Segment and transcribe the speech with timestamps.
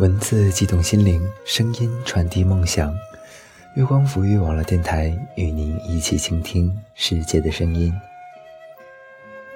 [0.00, 2.90] 文字激动心灵，声音传递梦想。
[3.74, 7.92] 月光抚育网络电台与您一起倾听世界的声音。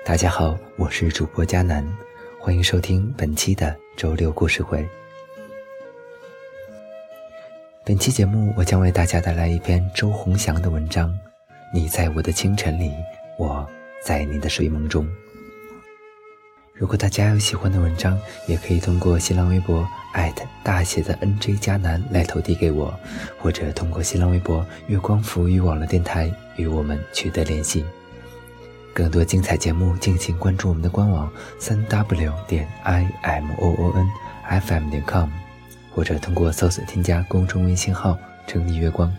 [0.05, 1.83] 大家好，我是主播佳楠，
[2.39, 4.87] 欢迎收听本期的周六故事会。
[7.83, 11.11] 本期节目，我将为大家带来一篇周鸿祥的文章。
[11.73, 12.93] 你在我的清晨里，
[13.39, 13.67] 我
[14.05, 15.09] 在你的睡梦中。
[16.77, 22.93] 如果大家有喜欢的文章，也可以通过新浪微博艾特大写的 NJ 加南来投递给我，
[23.39, 27.85] 或者通过新浪微博月光浮语网络电台与我们取得联系。
[28.93, 34.09] 更多精彩节目，敬请关注我们的官网三 w 点 i m o o n
[34.49, 35.31] f m 点 com，
[35.95, 39.15] 或者通过搜索添加公众微信号“城里月光”。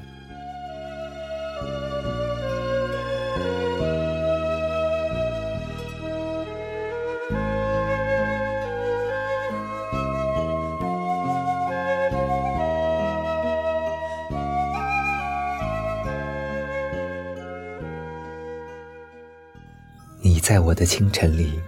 [20.45, 21.59] 在我的清晨里，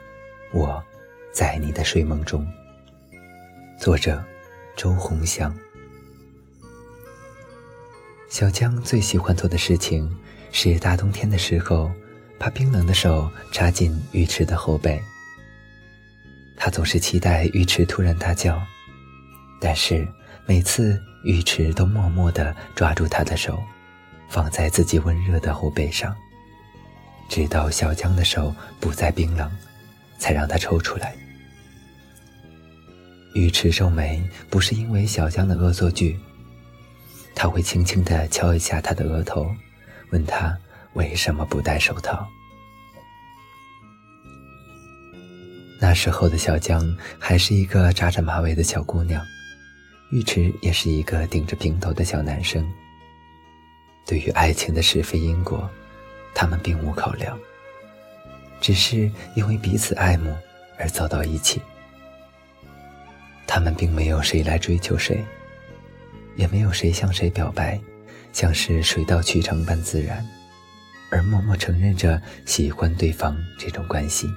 [0.51, 0.83] 我
[1.33, 2.47] 在你的睡梦中。
[3.75, 4.23] 作者：
[4.75, 5.51] 周鸿祥。
[8.29, 10.15] 小江最喜欢做的事情
[10.51, 11.91] 是大冬天的时候，
[12.37, 15.01] 把冰冷的手插进浴池的后背。
[16.55, 18.61] 他总是期待浴池突然大叫，
[19.59, 20.07] 但是
[20.45, 23.59] 每次浴池都默默地抓住他的手，
[24.29, 26.15] 放在自己温热的后背上。
[27.29, 29.51] 直到小江的手不再冰冷，
[30.17, 31.15] 才让他抽出来。
[33.35, 36.19] 尉迟皱眉，不是因为小江的恶作剧，
[37.35, 39.53] 他会轻轻地敲一下他的额头，
[40.11, 40.57] 问他
[40.93, 42.27] 为什么不戴手套。
[45.79, 49.23] 那时候的小江还是一个扎着马尾的小姑娘，
[50.11, 52.67] 尉迟也是一个顶着平头的小男生。
[54.07, 55.69] 对于爱情的是非因果。
[56.39, 57.35] 他们并无考量，
[58.61, 60.31] 只是因为彼此爱慕
[60.77, 61.59] 而走到一起。
[63.47, 65.25] 他们并没有谁来追求谁，
[66.35, 67.81] 也没有谁向谁表白，
[68.33, 70.23] 像是水到渠成般自然，
[71.09, 74.27] 而默默承认着喜欢对方这种关系。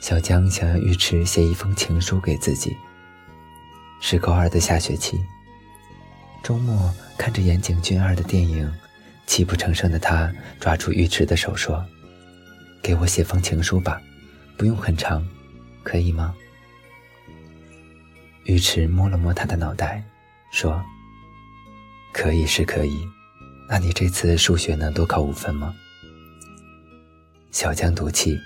[0.00, 2.74] 小江想要尉迟写一封情书给自己。
[4.00, 5.22] 是高二的下学期，
[6.42, 8.72] 周末看着岩井俊二的电影。
[9.32, 11.82] 泣不成声的他抓住尉迟的手说
[12.84, 13.98] ：“给我写封情书吧，
[14.58, 15.26] 不用很长，
[15.82, 16.34] 可以吗？”
[18.44, 20.04] 尉迟摸了摸他的脑袋，
[20.52, 20.84] 说
[22.12, 23.08] ：“可以是可以，
[23.70, 25.74] 那你这次数学能多考五分吗？”
[27.52, 28.38] 小江赌气，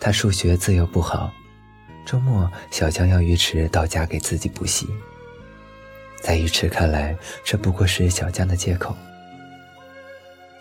[0.00, 1.30] 他数学自幼不好，
[2.06, 4.88] 周末小江要尉迟到家给自己补习。
[6.22, 7.14] 在尉迟看来，
[7.44, 8.96] 这不过是小江的借口。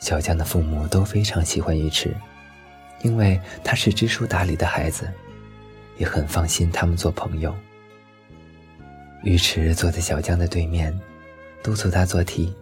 [0.01, 2.11] 小江的父母都非常喜欢尉迟，
[3.03, 5.07] 因为他是知书达理的孩子，
[5.97, 7.55] 也很放心他们做朋友。
[9.23, 10.99] 尉迟坐在小江的对面，
[11.61, 12.53] 督促他做题。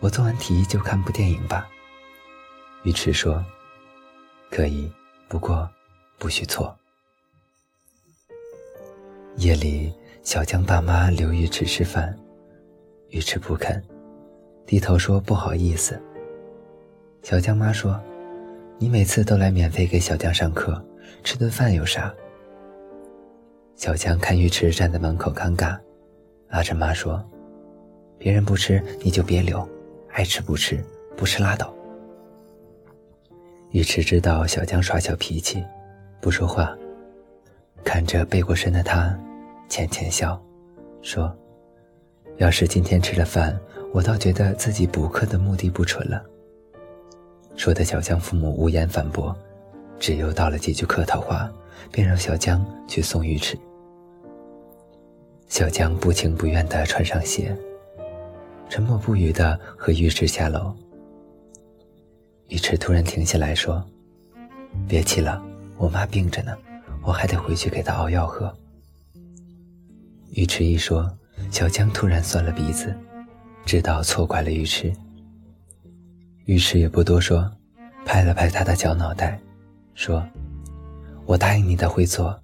[0.00, 1.68] 我做完题就看部电影吧。
[2.82, 3.42] 尉迟说
[4.50, 4.90] ：“可以，
[5.28, 5.70] 不过
[6.18, 6.76] 不许错。”
[9.38, 9.94] 夜里，
[10.24, 12.18] 小江爸妈留尉迟吃饭，
[13.12, 13.80] 尉迟不肯。
[14.66, 15.98] 低头说：“不好意思。”
[17.22, 18.00] 小江妈说
[18.78, 20.84] ：“你每次都来免费给小江上课，
[21.22, 22.12] 吃顿饭有啥？”
[23.76, 25.78] 小江看尉迟站在门口尴尬，
[26.48, 27.24] 拉着妈说
[28.18, 29.66] ：“别人不吃你就别留，
[30.12, 30.82] 爱吃不吃，
[31.16, 31.72] 不吃拉倒。”
[33.70, 35.64] 尉迟知道小江耍小脾气，
[36.20, 36.76] 不说话，
[37.84, 39.16] 看着背过身的他，
[39.68, 40.42] 浅浅笑，
[41.02, 41.32] 说
[42.38, 43.56] ：“要是今天吃了饭。”
[43.96, 46.22] 我倒觉得自己补课的目的不纯了。
[47.56, 49.34] 说的小江父母无言反驳，
[49.98, 51.50] 只又道了几句客套话，
[51.90, 53.58] 便让小江去送尉迟。
[55.48, 57.56] 小江不情不愿地穿上鞋，
[58.68, 60.76] 沉默不语地和浴池下楼。
[62.48, 63.82] 浴池突然停下来说
[64.86, 65.42] ：“别气了，
[65.78, 66.54] 我妈病着呢，
[67.02, 68.54] 我还得回去给她熬药喝。”
[70.36, 71.10] 尉迟一说，
[71.50, 72.94] 小江突然酸了鼻子，
[73.66, 74.92] 知道错怪了尉迟。
[76.44, 77.50] 尉迟也不多说，
[78.04, 79.40] 拍了拍他的小脑袋，
[79.96, 80.24] 说
[81.26, 82.40] ：“我答应你的会做，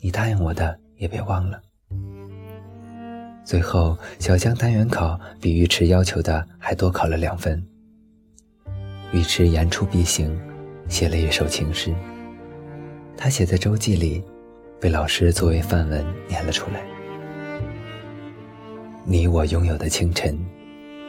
[0.00, 1.58] 你答应我的也别忘了。”
[3.42, 7.66] 最后，小江单元考比尉迟要求的还多考了两分。
[9.14, 10.38] 尉迟言出必行，
[10.88, 11.94] 写了一首情诗。
[13.16, 14.22] 他写在周记里，
[14.78, 16.82] 被老师作为范文念了出来。
[19.06, 20.38] 你我拥有的清晨，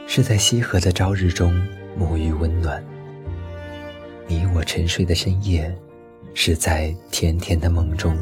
[0.09, 1.53] 是在西河的朝日中
[1.99, 2.81] 沐浴温暖；
[4.25, 5.71] 你我沉睡的深夜，
[6.33, 8.17] 是在甜甜的梦中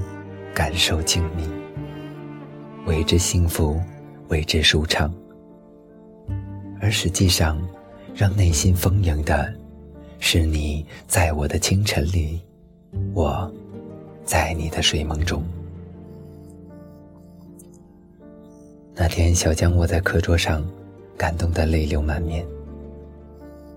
[0.54, 1.48] 感受静谧。
[2.86, 3.80] 为之幸福。
[4.30, 5.14] 为之舒畅，
[6.82, 7.62] 而实际上，
[8.16, 9.54] 让内心丰盈的，
[10.18, 12.42] 是你在我的清晨里，
[13.14, 13.54] 我，
[14.24, 15.44] 在你的睡梦中。
[18.96, 20.68] 那天，小江卧在课桌上，
[21.18, 22.46] 感动得泪流满面。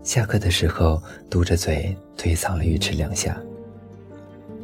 [0.03, 3.41] 下课的时候，嘟着嘴推搡了尉迟两下。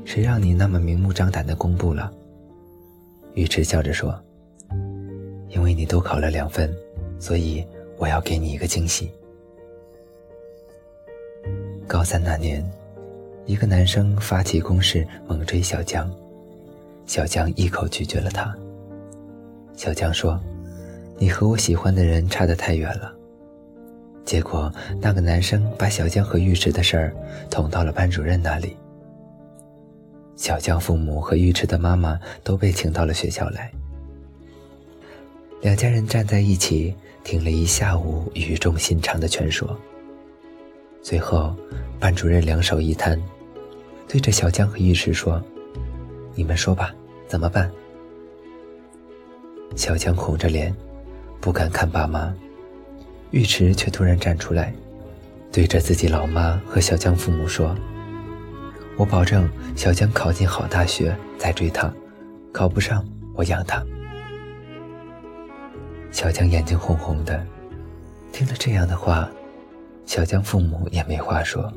[0.04, 2.12] 谁让你那么明目张胆的公布了？
[3.34, 4.18] 尉迟笑着说。
[5.48, 6.74] 因为你多考了两分，
[7.20, 7.64] 所以
[7.96, 9.10] 我要给你一个惊喜。
[11.86, 12.68] 高三那年，
[13.46, 16.10] 一个男生发起攻势猛追小江，
[17.06, 18.52] 小江一口拒绝了他。
[19.76, 20.40] 小江说
[21.24, 23.10] ：“你和我喜欢的人差得太远了。”
[24.26, 27.16] 结果那个男生把小江和尉迟的事儿
[27.50, 28.76] 捅到了班主任那里。
[30.36, 33.72] 小江父母和尉迟的妈妈都被请到了学校来。
[35.62, 39.74] 两家人站在一起，听了一下午语重心长的劝说。
[41.02, 41.56] 最后，
[41.98, 43.18] 班主任两手一摊，
[44.06, 45.42] 对着小江和尉迟说
[46.36, 46.94] ：“你们说吧，
[47.26, 47.70] 怎么办？”
[49.74, 50.74] 小江红着脸，
[51.44, 52.34] 不敢看爸妈。
[53.32, 54.72] 尉迟却突然站出来，
[55.52, 57.76] 对着自己老妈和小江父母说
[58.96, 59.46] ：“我保证，
[59.76, 61.92] 小江考进好大学再追他，
[62.50, 63.84] 考不上我养他。”
[66.10, 67.46] 小江眼睛红红的，
[68.32, 69.28] 听了这样的话，
[70.06, 71.70] 小江父母也没话说。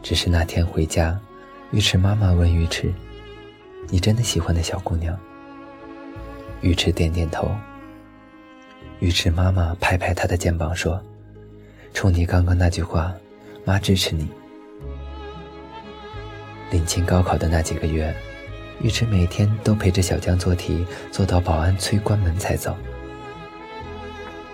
[0.00, 1.18] 只是那天回家，
[1.72, 2.94] 尉迟妈妈问尉迟
[3.90, 5.18] ：“你真的喜欢那小姑娘？”
[6.62, 7.50] 尉迟点点头。
[9.04, 10.98] 尉迟妈妈拍拍他的肩膀说
[11.92, 13.12] ：“冲你刚刚那句话，
[13.62, 14.26] 妈支持你。”
[16.72, 18.16] 临近高考的那几个月，
[18.80, 22.74] 尉迟每天都陪着小江做题，做到保安催关门才走。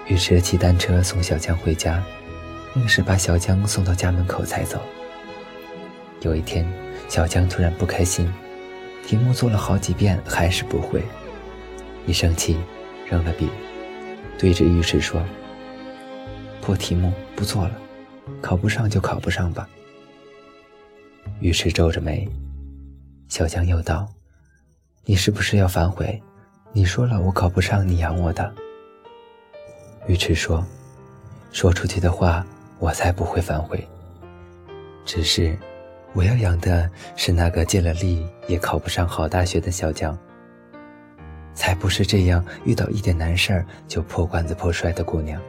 [0.08, 2.02] 尉迟骑单车送小江回家，
[2.74, 4.82] 硬是把小江送到家门口才走。
[6.22, 6.66] 有一天，
[7.08, 8.28] 小江突然不开心，
[9.06, 11.04] 题目做了好几遍还是不会，
[12.04, 12.58] 一生气，
[13.08, 13.48] 扔了笔，
[14.40, 15.22] 对着尉迟说
[16.64, 17.76] ：“破题目不做了，
[18.40, 19.68] 考不上就考不上吧。”
[21.42, 22.26] 尉迟皱着眉，
[23.28, 24.08] 小江又道
[25.04, 26.18] ：“你是不是要反悔？
[26.72, 28.50] 你说了我考不上，你养我的。”
[30.08, 30.66] 尉迟说
[31.52, 32.42] ：“说出去的话，
[32.78, 33.86] 我才不会反悔。
[35.04, 35.54] 只是，
[36.14, 40.18] 我要养的是那个尽了力也考不上好大学的小江，
[41.54, 45.40] 才不是这样遇到一点难事儿就破罐子破摔的姑娘。”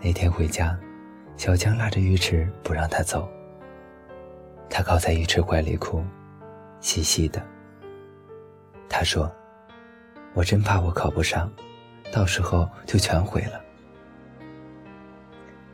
[0.00, 0.78] 那天回家，
[1.36, 3.28] 小江拉着尉迟不让他走。
[4.68, 6.02] 他靠在尉迟怀里哭，
[6.80, 7.42] 细细的。
[8.88, 9.30] 他说
[10.34, 11.50] ：“我真怕我考不上。”
[12.12, 13.58] 到时候就全毁了。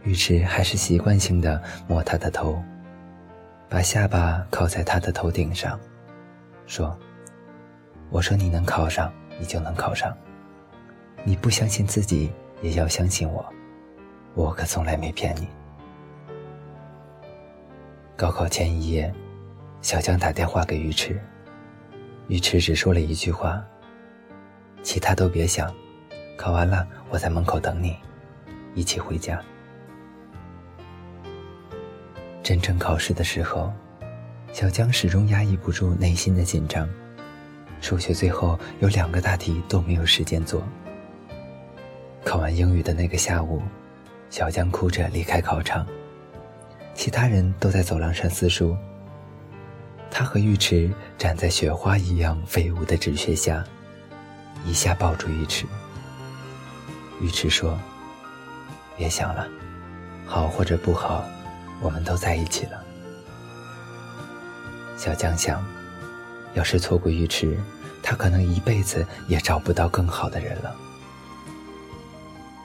[0.04, 2.62] 尉迟还是习惯性的摸他的头，
[3.68, 5.78] 把下巴靠在他的头顶上，
[6.66, 6.96] 说
[8.10, 10.16] ：“我说你能考上，你就能考上。
[11.24, 13.44] 你不相信自己，也要相信我，
[14.34, 15.46] 我可从来没骗你。”
[18.16, 19.12] 高考前一夜，
[19.82, 21.20] 小江打电话给尉迟，
[22.28, 23.62] 尉迟只说了一句话
[24.82, 25.72] ：“其他都别想。”
[26.36, 27.96] 考完了，我在门口等你，
[28.74, 29.40] 一起回家。
[32.42, 33.72] 真正考试的时候，
[34.52, 36.88] 小江始终压抑不住内心的紧张。
[37.80, 40.62] 数学最后有两个大题都没有时间做。
[42.24, 43.62] 考完英语的那个下午，
[44.28, 45.86] 小江哭着离开考场，
[46.94, 48.76] 其他人都在走廊上撕书。
[50.10, 53.64] 他和尉迟站在雪花一样飞舞的纸屑下，
[54.64, 55.64] 一下抱住尉迟。
[57.20, 57.78] 尉迟说
[58.96, 59.46] ：“别想了，
[60.26, 61.24] 好或者不好，
[61.80, 62.82] 我们都在一起了。”
[64.96, 65.64] 小江想，
[66.54, 67.56] 要是错过尉迟，
[68.02, 70.74] 他可能一辈子也找不到更好的人了。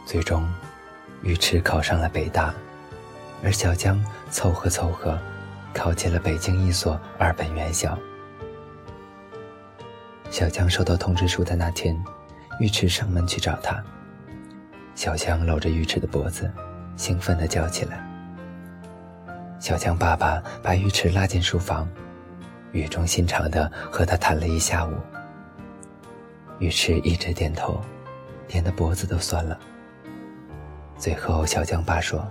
[0.06, 0.48] 最终，
[1.24, 2.54] 尉迟考上了北大，
[3.44, 5.18] 而小江凑合凑合，
[5.74, 7.98] 考进了北京一所二本院校。
[10.30, 11.96] 小江收到通知书的那天，
[12.60, 13.84] 尉迟上门去找他。
[14.96, 16.52] 小江搂着尉迟的脖子，
[16.96, 18.04] 兴奋地叫起来。
[19.60, 21.88] 小江爸爸把尉迟拉进书房，
[22.74, 24.92] 语重心长地和他谈了一下午。
[26.60, 27.82] 尉迟一直点头，
[28.48, 29.58] 点的脖子都酸了。
[30.98, 32.26] 最后，小江爸说：“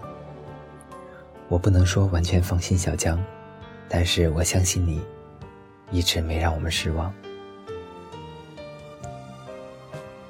[1.48, 3.22] 我不能说完全放心小江，
[3.88, 5.02] 但是我相信你，
[5.90, 7.12] 一直没让我们失望。”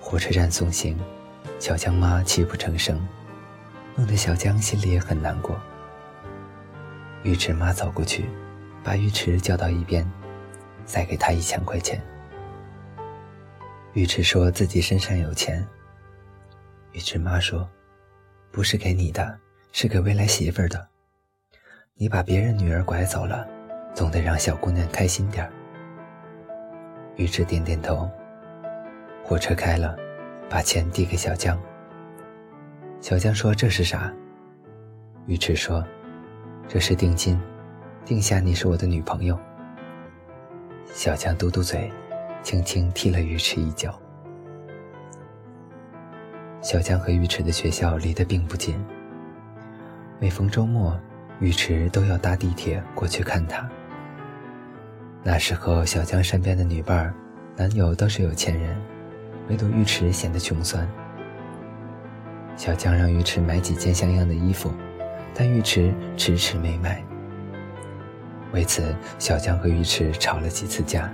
[0.00, 0.98] 火车站送行，
[1.58, 3.06] 小江妈泣不成声，
[3.94, 5.56] 弄得小江心里也很难过。
[7.22, 8.24] 尉迟妈走过去，
[8.84, 10.04] 把尉迟叫到一边，
[10.84, 12.02] 再给他一千块钱。
[13.94, 15.66] 尉迟说自己身上有钱。
[16.92, 17.68] 尉迟妈说
[18.50, 19.38] ：“不是给你的，
[19.72, 20.88] 是给未来媳妇儿的。
[21.94, 23.46] 你把别人女儿拐走了，
[23.94, 25.52] 总得让小姑娘开心点儿。”
[27.16, 28.10] 尉迟点点头。
[29.22, 29.96] 火车开了，
[30.50, 31.58] 把钱递给小江。
[33.00, 34.12] 小江说：“这是啥？”
[35.28, 35.84] 尉迟说
[36.66, 37.40] ：“这是定金，
[38.04, 39.38] 定下你是我的女朋友。”
[40.92, 41.90] 小江嘟嘟嘴，
[42.42, 43.98] 轻轻踢了浴池一脚。
[46.60, 48.76] 小江和浴池的学校离得并不近，
[50.20, 50.98] 每逢周末，
[51.40, 53.68] 浴池都要搭地铁过去看他。
[55.24, 57.14] 那时候，小江身边的女伴儿、
[57.56, 58.76] 男友都是有钱人。
[59.48, 60.88] 唯独尉迟显得穷酸。
[62.56, 64.72] 小江让尉迟买几件像样的衣服，
[65.34, 67.02] 但尉迟迟迟没买。
[68.52, 71.10] 为此，小江和尉迟吵了几次架。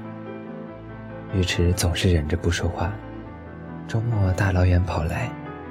[1.34, 2.92] 尉迟总是忍着不说话，
[3.86, 5.30] 周末大老远跑来，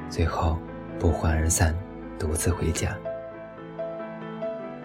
[0.09, 0.57] 最后
[0.97, 1.75] 不欢而散，
[2.17, 2.95] 独自回家。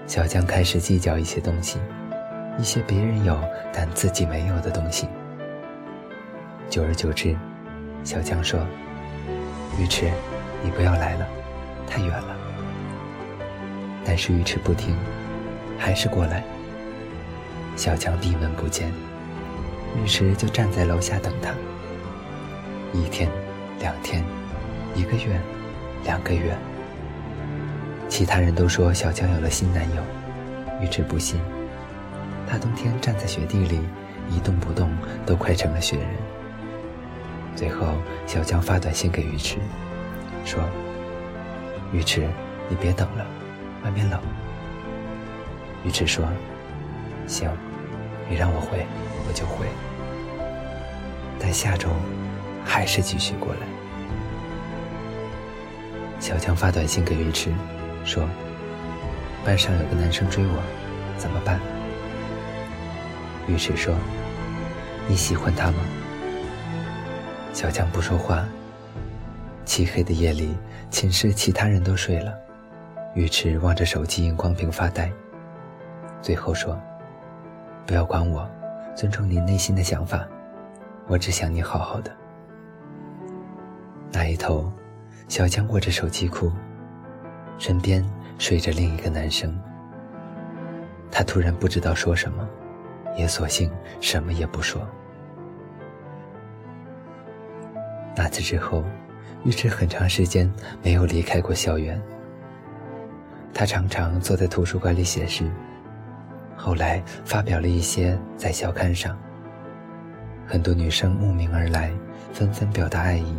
[0.06, 1.78] 小江开始计较一些东西，
[2.58, 3.38] 一些别人有
[3.72, 5.06] 但自己没有的东西。
[6.68, 7.36] 久而久之。
[8.02, 8.58] 小江说
[9.78, 10.10] ：“尉迟，
[10.64, 11.28] 你不要来了，
[11.86, 12.36] 太远了。”
[14.04, 14.96] 但是尉迟不听，
[15.78, 16.42] 还是过来。
[17.76, 18.92] 小强闭门不见，
[19.96, 21.50] 尉迟就站在楼下等他。
[22.92, 23.30] 一天，
[23.80, 24.22] 两天，
[24.94, 25.40] 一个月，
[26.04, 26.56] 两个月。
[28.08, 30.02] 其他人都说小强有了新男友，
[30.80, 31.40] 尉迟不信。
[32.46, 33.80] 大冬天站在雪地里
[34.28, 34.90] 一动不动，
[35.24, 36.06] 都快成了雪人。
[37.56, 37.94] 最后，
[38.26, 39.56] 小江发短信给尉迟，
[40.44, 40.62] 说
[41.94, 42.28] ：“尉迟，
[42.68, 43.26] 你别等了，
[43.84, 44.20] 外面冷。”
[45.84, 46.26] 尉迟说
[47.26, 47.50] ：“行，
[48.28, 48.86] 你让我回，
[49.28, 49.66] 我就回。
[51.38, 51.88] 但下周
[52.64, 53.60] 还是继续过来。”
[56.20, 57.52] 小强发短信给尉迟，
[58.04, 58.28] 说
[59.44, 60.62] ：“班上有个男生追我，
[61.16, 61.58] 怎么办？”
[63.48, 63.94] 尉迟说
[65.08, 65.78] ：“你喜欢他吗？”
[67.52, 68.46] 小强不说话。
[69.64, 70.56] 漆黑的夜里，
[70.90, 72.34] 寝室其他人都睡了，
[73.14, 75.10] 尉迟望着手机荧光屏发呆。
[76.20, 76.78] 最后说
[77.86, 78.48] ：“不要管我，
[78.94, 80.26] 尊重你内心的想法，
[81.06, 82.10] 我只想你好好的。”
[84.12, 84.70] 那一头，
[85.28, 86.52] 小江握着手机哭，
[87.58, 88.04] 身边
[88.38, 89.58] 睡着另一个男生。
[91.10, 92.48] 他突然不知道说什么，
[93.16, 93.70] 也索性
[94.00, 94.80] 什么也不说。
[98.14, 98.84] 那次之后，
[99.44, 100.50] 玉芝很长时间
[100.82, 102.00] 没有离开过校园。
[103.54, 105.50] 他常常坐在图书馆里写诗，
[106.64, 109.18] 后来发表了一些在校刊上。
[110.46, 111.90] 很多女生慕名而来，
[112.32, 113.36] 纷纷表达爱意，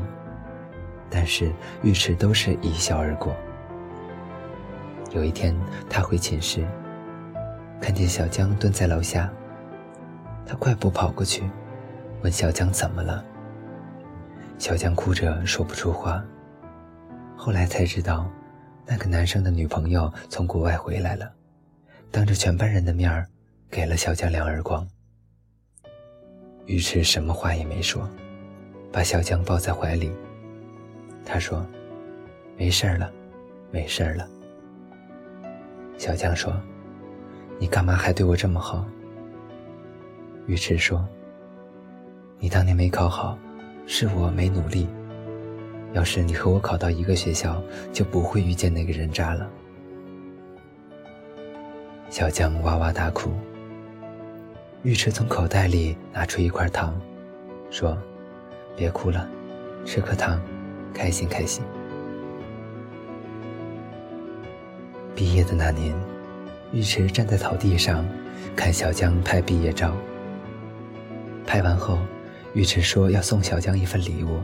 [1.09, 1.49] 但是
[1.83, 3.33] 尉迟都是一笑而过。
[5.11, 5.55] 有一天，
[5.89, 6.67] 他回寝室，
[7.79, 9.31] 看见小江蹲在楼下，
[10.45, 11.49] 他快步跑过去，
[12.23, 13.23] 问小江怎么了。
[14.57, 16.21] 小江哭着说不出话。
[17.37, 18.29] 后来才知道，
[18.85, 21.31] 那个男生的女朋友从国外回来了，
[22.13, 23.27] 当着全班人的面儿，
[23.71, 24.87] 给了小江两耳光。
[26.67, 28.07] 尉迟什么话也没说，
[28.91, 30.11] 把小江抱在怀里。
[31.25, 31.65] 他说
[32.55, 33.11] ：“没事儿了，
[33.71, 34.29] 没事儿了。”
[35.97, 36.53] 小江说
[37.57, 38.85] ：“你干嘛还对我这么好？”
[40.45, 41.03] 尉迟说
[42.37, 43.35] ：“你当年没考好。”
[43.87, 44.87] 是我没努力。
[45.93, 47.59] 要是你和我考到一个学校，
[47.91, 49.49] 就不会遇见那个人渣了。
[52.13, 53.31] 小江哇哇大哭。
[54.83, 56.93] 尉迟从口袋里拿出一块糖，
[57.71, 57.97] 说
[58.77, 59.27] ：“别哭了，
[59.83, 60.39] 吃颗糖，
[60.93, 61.63] 开心开心。”
[65.15, 65.91] 毕业的那年，
[66.73, 68.05] 尉迟站在草地上，
[68.55, 69.91] 看小江拍毕业照。
[71.47, 71.97] 拍完后，
[72.53, 74.39] 尉迟说要送小江一份礼物。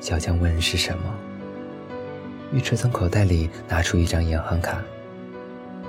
[0.00, 1.14] 小江问是什么，
[2.54, 4.80] 尉迟从口袋里拿出一张银行卡，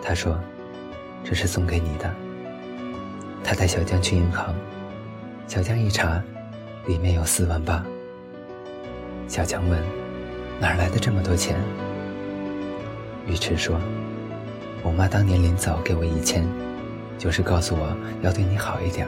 [0.03, 0.37] 他说
[1.23, 2.13] ：“这是送给你的。”
[3.43, 4.53] 他带小江去银行，
[5.47, 6.21] 小江一查，
[6.85, 7.85] 里面有四万八。
[9.27, 9.81] 小强问
[10.59, 11.57] ：“哪儿来的这么多钱？”
[13.27, 13.79] 尉迟说
[14.83, 16.45] ：“我妈当年临走给我一千，
[17.17, 19.07] 就是告诉我要对你好一点。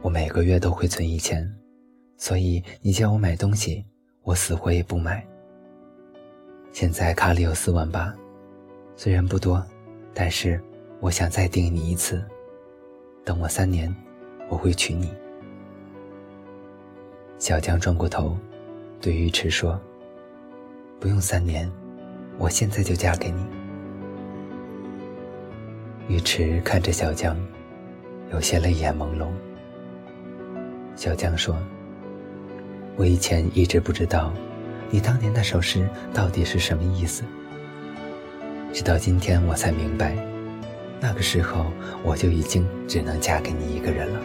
[0.00, 1.48] 我每个月都会存一千，
[2.16, 3.84] 所以你叫我买东西，
[4.22, 5.24] 我死活也不买。
[6.72, 8.12] 现在卡里有四万八，
[8.96, 9.64] 虽然不多，
[10.14, 10.60] 但是
[11.00, 12.22] 我想再定你一次。
[13.24, 13.94] 等我三年，
[14.48, 15.12] 我会娶你。”
[17.38, 18.36] 小江转过头，
[19.00, 19.80] 对尉迟说
[21.00, 21.70] ：“不用三年。”
[22.38, 23.44] 我现在就嫁给你。
[26.08, 27.36] 尉迟看着小江，
[28.32, 29.28] 有些泪眼朦胧。
[30.96, 31.56] 小江说
[32.96, 34.32] ：“我以前一直不知道，
[34.90, 37.22] 你当年那首诗到底是什么意思。
[38.72, 40.16] 直到今天我才明白，
[40.98, 41.66] 那个时候
[42.02, 44.20] 我就已经只能嫁给你一个人了。”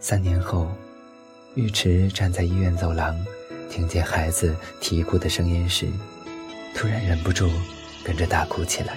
[0.00, 0.68] 三年后，
[1.54, 3.16] 尉迟站在医院走廊，
[3.68, 5.88] 听见孩子啼哭的声音时，
[6.74, 7.50] 突然忍不住
[8.04, 8.96] 跟着大哭起来。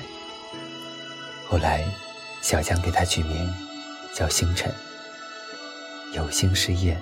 [1.47, 1.83] 后来，
[2.41, 3.49] 小江给他取名
[4.13, 4.71] 叫星辰，
[6.13, 6.97] 有星是夜，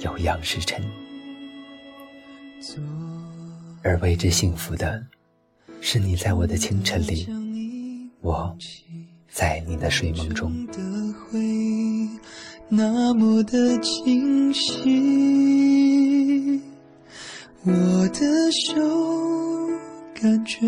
[0.00, 0.84] 有阳是晨。
[3.82, 5.02] 而为之幸福的，
[5.80, 7.26] 是你在我的清晨里，
[8.20, 8.54] 我
[9.30, 10.52] 在你的睡梦中。
[12.68, 16.60] 那么的清晰，
[17.64, 17.72] 我
[18.08, 18.82] 的手
[20.20, 20.66] 感觉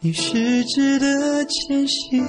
[0.00, 2.22] 你十指的牵系，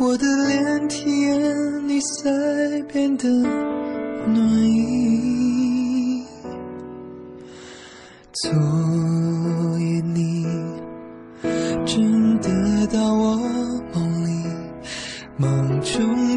[0.00, 6.24] 我的脸体验你腮边的暖意，
[8.32, 8.50] 昨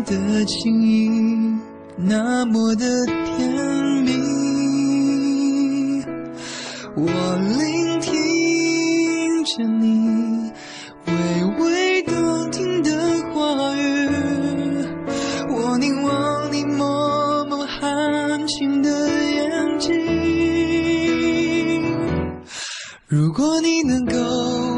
[0.06, 1.10] 的情意
[1.98, 3.50] 那么的甜
[4.04, 4.12] 蜜，
[6.96, 7.04] 我
[7.58, 8.14] 聆听
[9.44, 10.52] 着你
[11.08, 11.12] 微
[11.60, 12.92] 微动听的
[13.34, 14.08] 话语，
[15.50, 18.90] 我凝望你默默含情的
[19.32, 19.92] 眼睛。
[23.08, 24.14] 如果你能够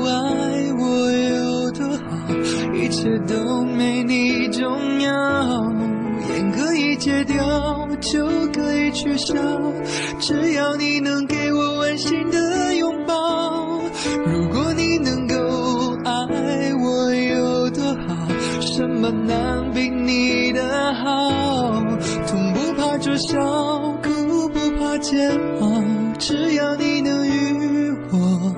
[0.06, 2.06] 爱我有多好，
[2.74, 4.27] 一切都没你
[4.68, 4.88] 重。
[7.00, 9.34] 戒掉就可以取消，
[10.20, 13.80] 只要你能给我温馨的拥抱。
[14.26, 15.36] 如果你能够
[16.04, 18.28] 爱我有多好，
[18.60, 21.82] 什么难比你的好？
[22.28, 25.30] 痛不怕灼烧，苦不怕煎
[25.62, 25.72] 熬，
[26.18, 28.56] 只要你能与我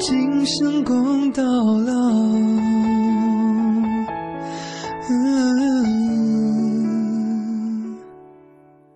[0.00, 2.65] 今生共到老。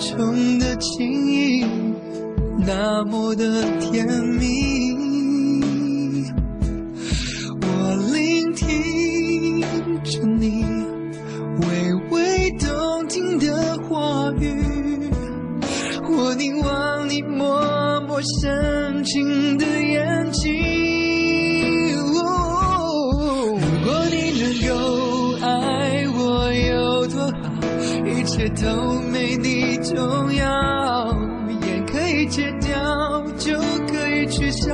[0.00, 1.64] 中的情意。
[2.66, 4.06] 那么的甜
[4.38, 4.94] 蜜，
[7.62, 7.66] 我
[8.12, 9.60] 聆听
[10.02, 10.64] 着你
[11.60, 15.10] 微微动听的话语，
[16.08, 20.50] 我凝望你默默深情的眼睛。
[21.96, 22.12] 如
[23.84, 24.70] 果你能够
[25.40, 27.32] 爱我有多好，
[28.06, 29.00] 一切都
[29.94, 31.12] 重要
[31.66, 32.70] 眼可以减掉
[33.36, 34.72] 就可以取消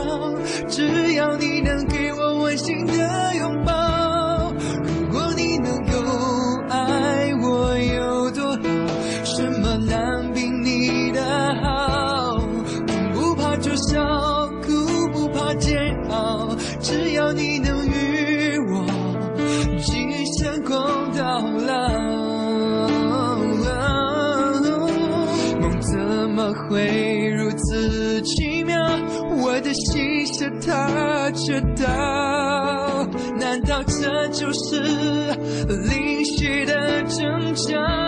[0.68, 4.52] 只要你能给我温馨的拥抱
[4.84, 11.22] 如果你能够爱我有多好什么难比你的
[11.62, 12.38] 好
[13.14, 14.04] 不怕就笑
[14.60, 17.86] 苦不怕煎熬只要你能
[26.68, 28.76] 会如此奇妙，
[29.42, 33.06] 我的心是他知道，
[33.38, 34.80] 难道这就是
[35.88, 38.05] 灵犀的挣扎？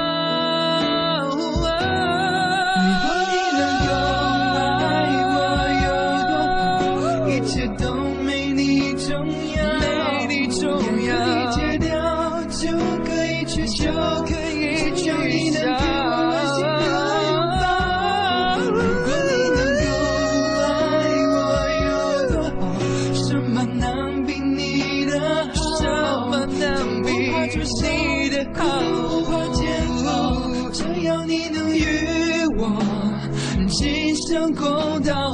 [34.41, 35.28] 能够到